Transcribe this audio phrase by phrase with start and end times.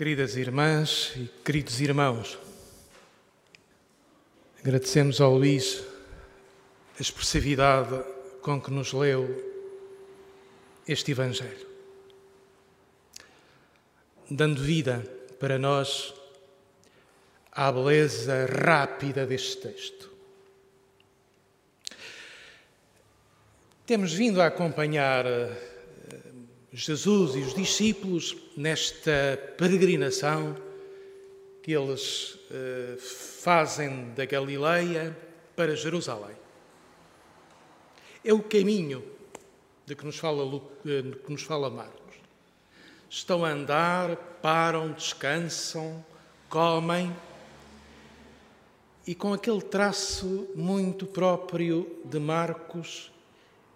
[0.00, 2.38] Queridas irmãs e queridos irmãos,
[4.58, 5.84] agradecemos ao Luís
[6.98, 8.02] a expressividade
[8.40, 9.28] com que nos leu
[10.88, 11.66] este Evangelho,
[14.30, 15.04] dando vida
[15.38, 16.14] para nós
[17.52, 20.10] à beleza rápida deste texto.
[23.84, 25.69] Temos vindo a acompanhar eh,
[26.72, 30.56] Jesus e os discípulos nesta peregrinação
[31.62, 35.16] que eles eh, fazem da Galileia
[35.56, 36.36] para Jerusalém.
[38.24, 39.04] É o caminho
[39.84, 42.16] de que nos fala, eh, que nos fala Marcos.
[43.08, 46.04] Estão a andar, param, descansam,
[46.48, 47.12] comem
[49.06, 53.10] e com aquele traço muito próprio de Marcos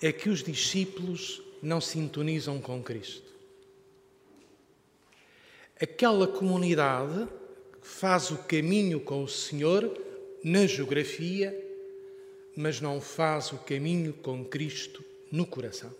[0.00, 3.26] é que os discípulos não sintonizam com Cristo.
[5.80, 7.26] Aquela comunidade
[7.82, 9.92] que faz o caminho com o Senhor
[10.44, 11.52] na geografia,
[12.56, 15.92] mas não faz o caminho com Cristo no coração.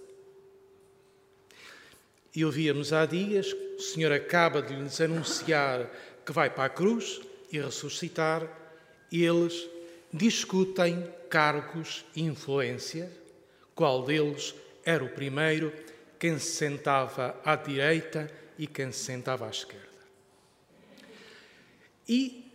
[2.32, 5.90] E ouvíamos há dias, o Senhor acaba de lhes anunciar
[6.24, 8.48] que vai para a cruz e ressuscitar,
[9.10, 9.68] e eles
[10.12, 13.10] discutem cargos e influência,
[13.74, 14.54] qual deles
[14.86, 15.72] era o primeiro,
[16.16, 19.84] quem se sentava à direita e quem se sentava à esquerda.
[22.08, 22.48] E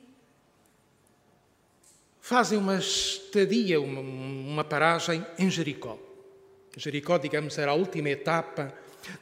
[2.22, 6.00] fazem uma estadia, uma, uma paragem em Jericó.
[6.78, 8.74] Jericó, digamos, era a última etapa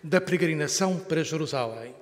[0.04, 1.96] da peregrinação para Jerusalém.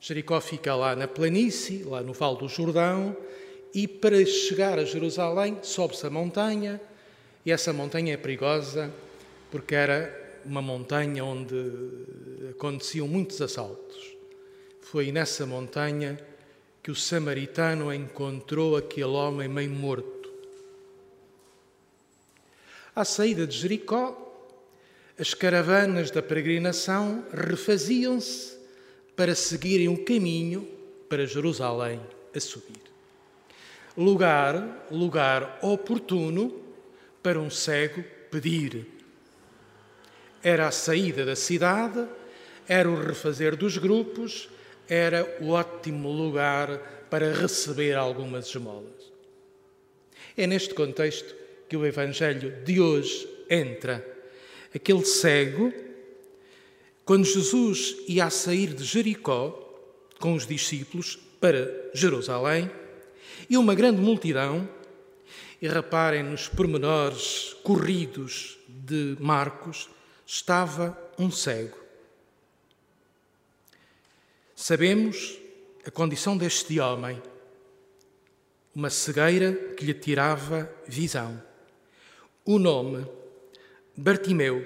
[0.00, 3.14] Jericó fica lá na planície, lá no Vale do Jordão,
[3.74, 6.80] e para chegar a Jerusalém sobe-se a montanha,
[7.44, 8.90] e essa montanha é perigosa
[9.54, 11.54] porque era uma montanha onde
[12.50, 14.16] aconteciam muitos assaltos.
[14.80, 16.18] Foi nessa montanha
[16.82, 20.28] que o samaritano encontrou aquele homem meio morto.
[22.96, 24.20] À saída de Jericó,
[25.16, 28.58] as caravanas da peregrinação refaziam-se
[29.14, 30.68] para seguirem o caminho
[31.08, 32.00] para Jerusalém
[32.34, 32.82] a subir.
[33.96, 36.60] Lugar, lugar oportuno
[37.22, 38.93] para um cego pedir
[40.44, 42.06] era a saída da cidade,
[42.68, 44.48] era o refazer dos grupos,
[44.86, 49.10] era o ótimo lugar para receber algumas esmolas.
[50.36, 51.34] É neste contexto
[51.66, 54.04] que o Evangelho de hoje entra.
[54.74, 55.72] Aquele cego,
[57.06, 59.60] quando Jesus ia a sair de Jericó
[60.20, 62.70] com os discípulos para Jerusalém,
[63.48, 64.68] e uma grande multidão,
[65.60, 69.88] e reparem nos pormenores corridos de Marcos,
[70.26, 71.78] estava um cego.
[74.54, 75.38] Sabemos
[75.86, 77.22] a condição deste homem,
[78.74, 81.42] uma cegueira que lhe tirava visão.
[82.44, 83.06] O nome,
[83.96, 84.64] Bartimeu.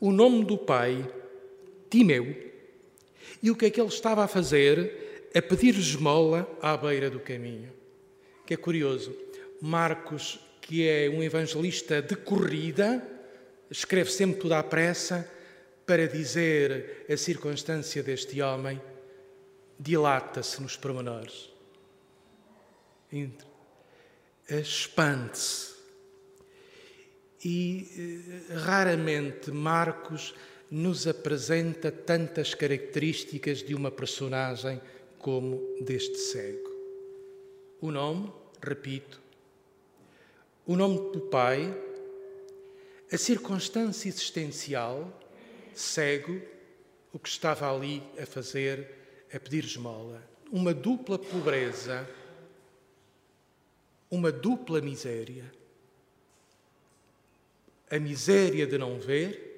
[0.00, 1.06] O nome do pai,
[1.90, 2.52] Timeu.
[3.42, 5.30] E o que é que ele estava a fazer?
[5.34, 7.72] A pedir esmola à beira do caminho.
[8.46, 9.14] Que é curioso.
[9.60, 13.02] Marcos, que é um evangelista de corrida,
[13.70, 15.28] escreve sempre tudo à pressa
[15.86, 18.80] para dizer a circunstância deste homem,
[19.78, 21.50] dilata-se nos pormenores.
[24.48, 25.74] Expande-se.
[27.44, 30.34] E eh, raramente Marcos
[30.70, 34.80] nos apresenta tantas características de uma personagem
[35.18, 36.70] como deste cego.
[37.80, 38.32] O nome,
[38.62, 39.20] repito,
[40.66, 41.72] o nome do pai,
[43.12, 45.20] a circunstância existencial,
[45.74, 46.40] cego,
[47.12, 50.22] o que estava ali a fazer, a pedir esmola.
[50.50, 52.08] Uma dupla pobreza,
[54.10, 55.52] uma dupla miséria.
[57.90, 59.52] A miséria de não ver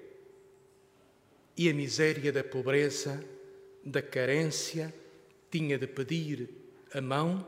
[1.56, 3.24] e a miséria da pobreza,
[3.84, 4.94] da carência,
[5.50, 6.50] tinha de pedir
[6.92, 7.46] a mão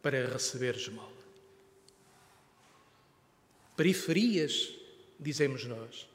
[0.00, 1.18] para receber esmola.
[3.76, 4.74] Periferias
[5.18, 6.08] dizemos nós.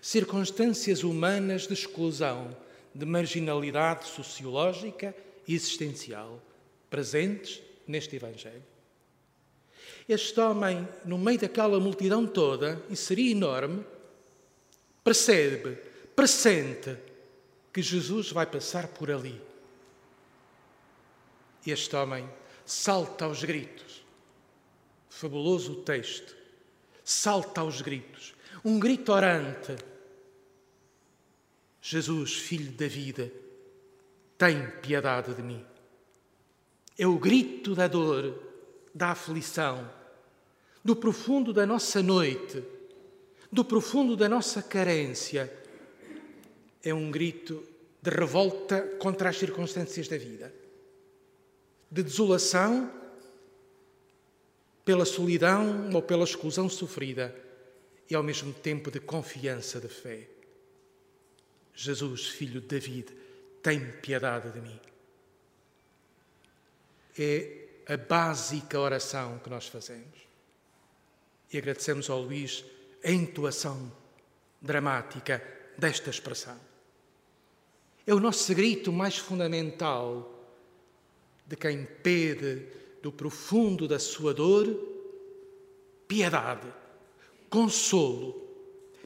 [0.00, 2.56] Circunstâncias humanas de exclusão,
[2.94, 5.14] de marginalidade sociológica
[5.46, 6.40] e existencial,
[6.88, 8.62] presentes neste Evangelho.
[10.08, 13.84] Este homem, no meio daquela multidão toda, e seria enorme,
[15.04, 15.76] percebe,
[16.14, 16.96] pressente
[17.72, 19.40] que Jesus vai passar por ali.
[21.66, 22.28] Este homem
[22.64, 24.04] salta aos gritos.
[25.08, 26.39] Fabuloso texto
[27.10, 28.34] salta aos gritos,
[28.64, 29.74] um grito orante.
[31.82, 33.32] Jesus, filho da vida,
[34.38, 35.64] tem piedade de mim.
[36.96, 38.38] É o grito da dor,
[38.94, 39.90] da aflição,
[40.84, 42.62] do profundo da nossa noite,
[43.50, 45.52] do profundo da nossa carência.
[46.80, 47.64] É um grito
[48.00, 50.54] de revolta contra as circunstâncias da vida,
[51.90, 52.88] de desolação
[54.84, 57.34] pela solidão ou pela exclusão sofrida
[58.08, 60.28] e ao mesmo tempo de confiança de fé.
[61.74, 63.14] Jesus, filho de David,
[63.62, 64.80] tem piedade de mim.
[67.18, 70.28] É a básica oração que nós fazemos.
[71.52, 72.64] E agradecemos ao Luís
[73.04, 73.92] a intuação
[74.60, 75.42] dramática
[75.76, 76.58] desta expressão.
[78.06, 80.40] É o nosso grito mais fundamental
[81.46, 82.66] de quem pede
[83.02, 84.66] do profundo da sua dor
[86.10, 86.66] piedade,
[87.48, 88.34] consolo,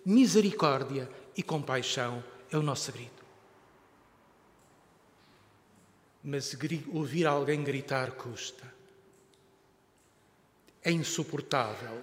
[0.06, 1.06] misericórdia
[1.37, 2.25] e compaixão.
[2.50, 3.23] É o nosso grito.
[6.23, 6.56] Mas
[6.94, 8.73] ouvir alguém gritar custa.
[10.82, 12.02] É insuportável.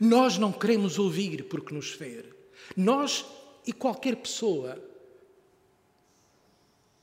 [0.00, 2.32] Nós não queremos ouvir porque nos fere.
[2.74, 3.26] Nós
[3.66, 4.82] e qualquer pessoa.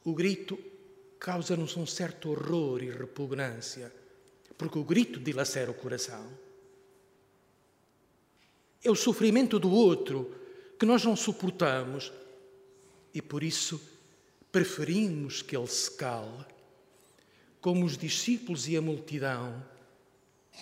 [0.04, 0.58] O grito
[1.24, 3.90] causa-nos um certo horror e repugnância,
[4.58, 6.30] porque o grito dilacera o coração.
[8.84, 10.36] É o sofrimento do outro
[10.78, 12.12] que nós não suportamos
[13.14, 13.82] e por isso
[14.52, 16.46] preferimos que ele se cale,
[17.62, 19.66] como os discípulos e a multidão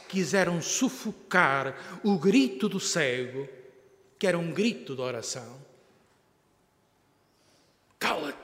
[0.08, 3.50] quiseram sufocar o grito do cego,
[4.20, 5.60] que era um grito de oração.
[7.98, 8.41] Cala-te!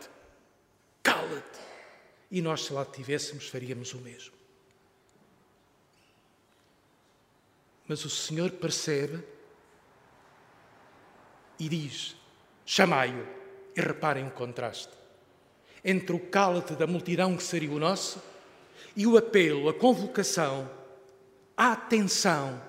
[2.30, 4.34] E nós, se lá tivéssemos, faríamos o mesmo.
[7.88, 9.24] Mas o Senhor percebe
[11.60, 12.16] e diz:
[12.66, 13.38] chamai-o.
[13.76, 14.98] E reparem o contraste
[15.88, 18.22] entre o cala-te da multidão que seria o nosso
[18.94, 20.70] e o apelo, a convocação,
[21.56, 22.62] a atenção,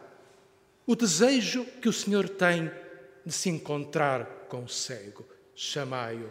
[0.86, 2.70] o desejo que o Senhor tem
[3.26, 5.26] de se encontrar com o cego.
[5.54, 6.30] Chamai-o.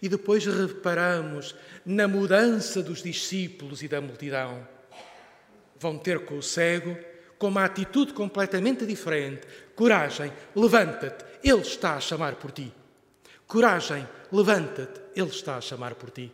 [0.00, 1.54] E depois reparamos
[1.84, 4.66] na mudança dos discípulos e da multidão.
[5.78, 6.96] Vão ter com o cego
[7.38, 9.46] com uma atitude completamente diferente.
[9.74, 12.72] Coragem, levanta-te, Ele está a chamar por ti.
[13.46, 16.32] Coragem, levanta-te, Ele está a chamar por ti.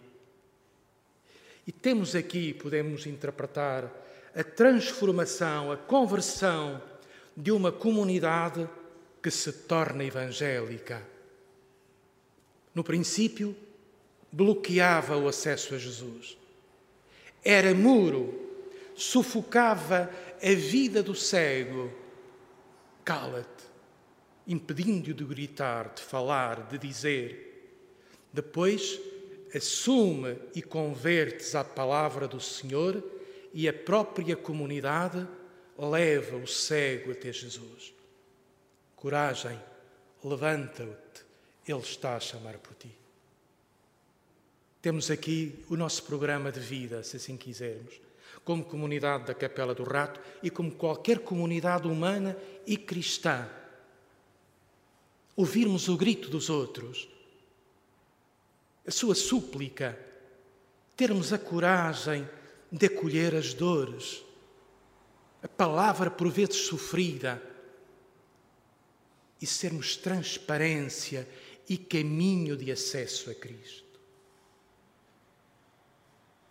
[1.67, 3.91] E temos aqui, podemos interpretar,
[4.35, 6.81] a transformação, a conversão
[7.37, 8.69] de uma comunidade
[9.23, 11.03] que se torna evangélica.
[12.75, 13.57] No princípio,
[14.31, 16.37] bloqueava o acesso a Jesus.
[17.45, 18.49] Era muro,
[18.95, 20.11] sufocava
[20.43, 21.91] a vida do cego.
[23.05, 23.65] Cala-te,
[24.47, 27.81] impedindo-o de gritar, de falar, de dizer.
[28.33, 29.01] Depois,
[29.55, 33.03] assume e convertes à palavra do Senhor
[33.53, 35.27] e a própria comunidade
[35.77, 37.93] leva o cego até Jesus.
[38.95, 39.59] Coragem,
[40.23, 41.25] levanta-te,
[41.71, 42.91] Ele está a chamar por ti.
[44.83, 48.01] Temos aqui o nosso programa de vida, se assim quisermos,
[48.45, 52.37] como comunidade da Capela do Rato e como qualquer comunidade humana
[52.67, 53.49] e cristã.
[55.37, 57.09] Ouvirmos o grito dos outros,
[58.87, 59.99] a sua súplica,
[60.97, 62.29] termos a coragem
[62.73, 64.25] de acolher as dores,
[65.43, 67.43] a palavra por vezes sofrida,
[69.41, 71.27] e sermos transparência
[71.71, 73.85] e caminho de acesso a Cristo.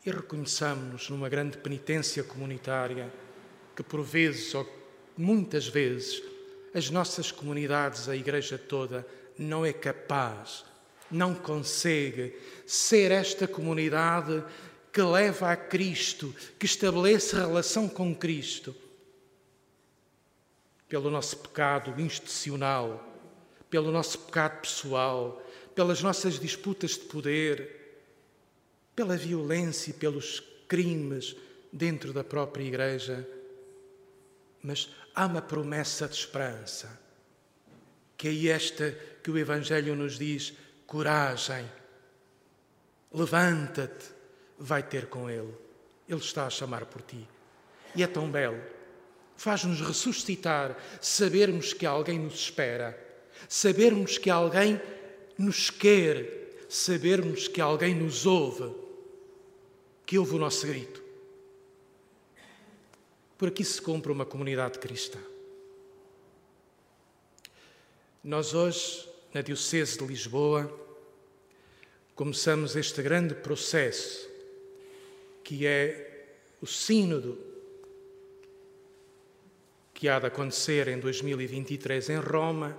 [0.06, 3.14] E reconheçamos-nos numa grande penitência comunitária
[3.76, 4.66] que, por vezes, ou
[5.18, 6.24] muitas vezes,
[6.74, 9.06] as nossas comunidades, a Igreja toda,
[9.38, 10.64] não é capaz,
[11.12, 12.34] não consegue
[12.66, 14.42] ser esta comunidade
[14.94, 18.74] que leva a Cristo, que estabelece relação com Cristo.
[20.88, 23.09] Pelo nosso pecado institucional,
[23.70, 25.42] pelo nosso pecado pessoal,
[25.76, 27.80] pelas nossas disputas de poder,
[28.96, 31.36] pela violência e pelos crimes
[31.72, 33.28] dentro da própria Igreja.
[34.62, 37.00] Mas há uma promessa de esperança,
[38.18, 38.92] que é esta
[39.24, 40.54] que o Evangelho nos diz:
[40.86, 41.66] coragem,
[43.12, 44.20] levanta-te
[44.60, 45.54] vai ter com Ele.
[46.08, 47.26] Ele está a chamar por ti.
[47.96, 48.62] E é tão belo.
[49.38, 53.09] Faz-nos ressuscitar, sabermos que alguém nos espera,
[53.48, 54.82] sabermos que alguém
[55.38, 58.74] nos quer, sabermos que alguém nos ouve,
[60.06, 61.02] que ouve o nosso grito.
[63.38, 65.20] Por aqui se cumpre uma comunidade cristã.
[68.24, 70.70] Nós hoje, na Diocese de Lisboa,
[72.16, 74.28] começamos este grande processo
[75.42, 76.28] que é
[76.62, 77.38] o Sínodo
[79.94, 82.78] que há de acontecer em 2023 em Roma,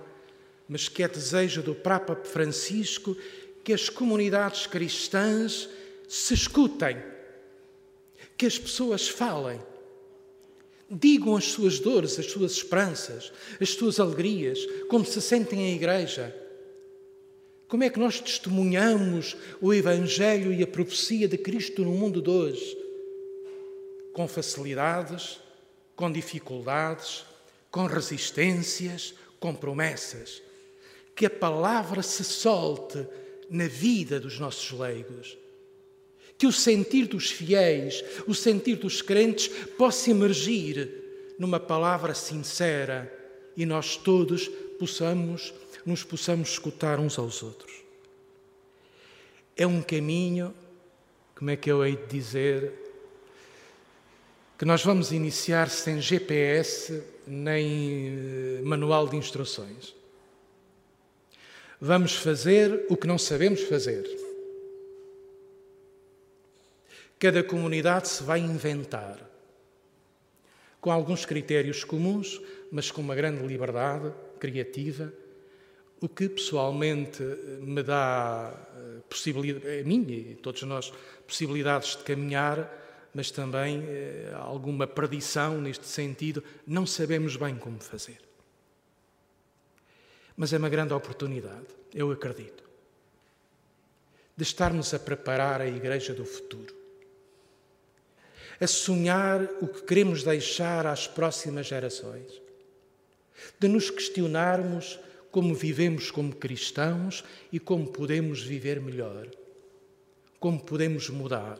[0.71, 3.13] mas que é desejo do Papa Francisco
[3.61, 5.67] que as comunidades cristãs
[6.07, 6.95] se escutem,
[8.37, 9.61] que as pessoas falem,
[10.89, 16.33] digam as suas dores, as suas esperanças, as suas alegrias, como se sentem em igreja.
[17.67, 22.29] Como é que nós testemunhamos o Evangelho e a profecia de Cristo no mundo de
[22.29, 22.77] hoje?
[24.13, 25.37] Com facilidades,
[25.97, 27.25] com dificuldades,
[27.69, 30.41] com resistências, com promessas.
[31.15, 33.05] Que a palavra se solte
[33.49, 35.37] na vida dos nossos leigos.
[36.37, 43.11] Que o sentir dos fiéis, o sentir dos crentes possa emergir numa palavra sincera
[43.55, 44.47] e nós todos
[44.79, 45.53] possamos
[45.85, 47.71] nos possamos escutar uns aos outros.
[49.55, 50.53] É um caminho,
[51.35, 52.73] como é que eu hei de dizer,
[54.57, 59.95] que nós vamos iniciar sem GPS nem eh, manual de instruções.
[61.83, 64.05] Vamos fazer o que não sabemos fazer.
[67.17, 69.27] Cada comunidade se vai inventar,
[70.79, 72.39] com alguns critérios comuns,
[72.71, 75.11] mas com uma grande liberdade criativa,
[75.99, 77.23] o que pessoalmente
[77.59, 80.93] me dá eh, possibilidade, a mim e a todos nós,
[81.27, 82.79] possibilidades de caminhar
[83.13, 88.30] mas também eh, alguma perdição neste sentido, não sabemos bem como fazer.
[90.41, 92.63] Mas é uma grande oportunidade, eu acredito,
[94.35, 96.75] de estarmos a preparar a Igreja do futuro,
[98.59, 102.41] a sonhar o que queremos deixar às próximas gerações,
[103.59, 109.27] de nos questionarmos como vivemos como cristãos e como podemos viver melhor,
[110.39, 111.59] como podemos mudar.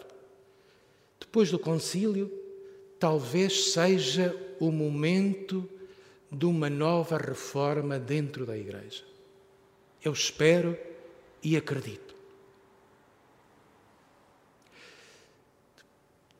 [1.19, 2.31] Depois do concílio,
[2.99, 5.69] talvez seja o momento
[6.31, 9.03] de uma nova reforma dentro da Igreja.
[10.01, 10.77] Eu espero
[11.43, 12.15] e acredito.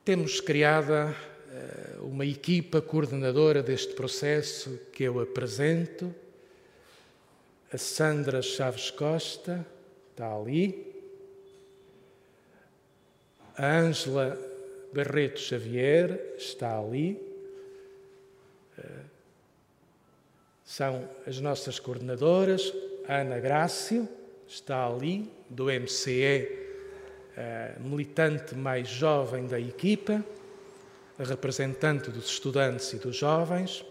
[0.05, 1.15] Temos criada
[1.51, 6.13] eh, uma equipa coordenadora deste processo que eu apresento.
[7.71, 9.65] A Sandra Chaves Costa
[10.09, 10.91] está ali.
[13.55, 14.39] A Ângela
[14.93, 17.21] Barreto Xavier está ali.
[18.77, 19.03] Eh,
[20.71, 22.73] são as nossas coordenadoras.
[23.05, 24.07] Ana Grácio
[24.47, 26.47] está ali, do MCE,
[27.35, 30.23] eh, militante mais jovem da equipa,
[31.19, 33.85] representante dos estudantes e dos jovens.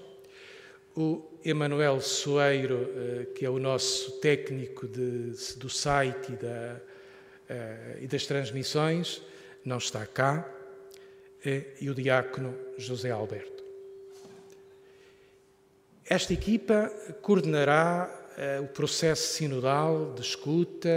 [0.97, 6.81] O Emanuel Soeiro, eh, que é o nosso técnico de, do site e, da,
[8.01, 9.21] e das transmissões,
[9.63, 10.51] não está cá
[11.81, 13.60] e o diácono José Alberto.
[16.11, 20.91] Esta equipa coordenará eh, o processo sinodal de escuta,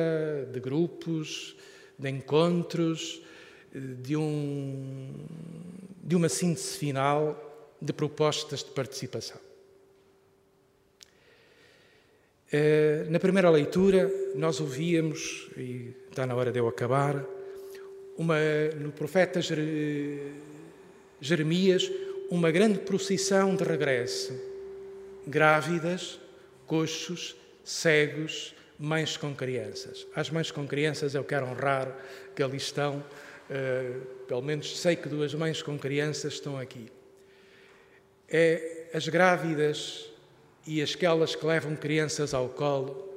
[0.51, 1.55] de grupos,
[1.99, 3.21] de encontros,
[3.75, 5.13] eh, de, um,
[6.03, 9.39] de uma síntese final de propostas de participação.
[12.51, 17.23] Eh, na primeira leitura, nós ouvíamos, e está na hora de eu acabar,
[18.17, 18.39] uma,
[18.79, 19.39] no profeta
[21.21, 21.91] Jeremias
[22.31, 24.52] uma grande procissão de regresso.
[25.25, 26.19] Grávidas,
[26.65, 30.05] coxos, cegos, mães com crianças.
[30.15, 31.95] As mães com crianças eu quero honrar
[32.35, 36.91] que ali estão, uh, pelo menos sei que duas mães com crianças estão aqui.
[38.29, 40.09] É as grávidas
[40.65, 43.09] e aquelas que levam crianças ao colo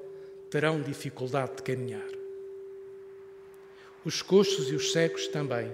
[0.51, 2.17] terão dificuldade de caminhar
[4.07, 5.69] os coxos e os cegos também.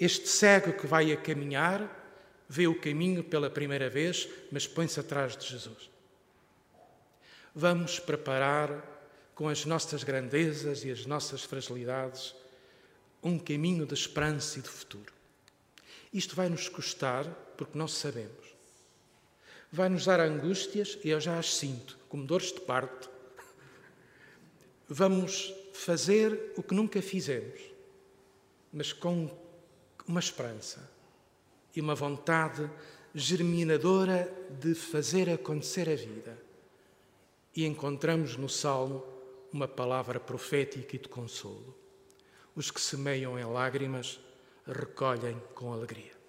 [0.00, 1.99] Este cego que vai a caminhar
[2.52, 5.88] vê o caminho pela primeira vez, mas põe-se atrás de Jesus.
[7.54, 8.84] Vamos preparar
[9.36, 12.34] com as nossas grandezas e as nossas fragilidades
[13.22, 15.12] um caminho de esperança e de futuro.
[16.12, 17.24] Isto vai nos custar
[17.56, 18.48] porque não sabemos.
[19.70, 23.08] Vai nos dar angústias e eu já as sinto, como dores de parto.
[24.88, 27.60] Vamos fazer o que nunca fizemos,
[28.72, 29.30] mas com
[30.08, 30.98] uma esperança
[31.74, 32.70] e uma vontade
[33.14, 36.38] germinadora de fazer acontecer a vida.
[37.54, 39.04] E encontramos no Salmo
[39.52, 41.76] uma palavra profética e de consolo.
[42.54, 44.20] Os que semeiam em lágrimas
[44.66, 46.19] recolhem com alegria.